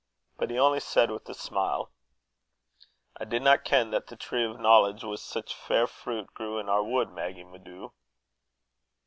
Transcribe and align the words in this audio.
But 0.39 0.49
he 0.49 0.57
only 0.57 0.79
said 0.79 1.11
with 1.11 1.29
a 1.29 1.35
smile: 1.35 1.91
"I 3.19 3.23
didna 3.23 3.59
ken 3.59 3.91
that 3.91 4.07
the 4.07 4.15
tree 4.15 4.43
o' 4.47 4.53
knowledge, 4.53 5.03
wi' 5.03 5.13
sic 5.13 5.51
fair 5.51 5.85
fruit, 5.85 6.33
grew 6.33 6.57
in 6.57 6.67
our 6.69 6.81
wud, 6.81 7.11
Maggy, 7.11 7.43
my 7.43 7.59
doo." 7.59 7.93